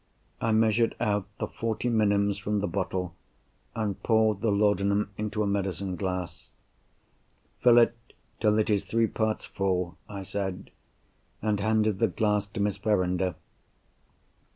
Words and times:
I 0.41 0.51
measured 0.51 0.95
out 0.99 1.27
the 1.37 1.45
forty 1.45 1.87
minims 1.87 2.39
from 2.39 2.59
the 2.59 2.65
bottle, 2.67 3.13
and 3.75 4.01
poured 4.01 4.41
the 4.41 4.49
laudanum 4.51 5.11
into 5.15 5.43
a 5.43 5.45
medicine 5.45 5.95
glass. 5.95 6.55
"Fill 7.59 7.77
it 7.77 7.95
till 8.39 8.57
it 8.57 8.71
is 8.71 8.83
three 8.83 9.05
parts 9.05 9.45
full," 9.45 9.99
I 10.09 10.23
said, 10.23 10.71
and 11.39 11.59
handed 11.59 11.99
the 11.99 12.07
glass 12.07 12.47
to 12.47 12.59
Miss 12.59 12.77
Verinder. 12.77 13.35